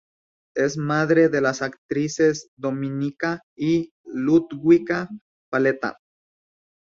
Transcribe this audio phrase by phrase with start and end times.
[0.55, 5.07] Es madre de las actrices Dominika y Ludwika
[5.51, 5.99] Paleta.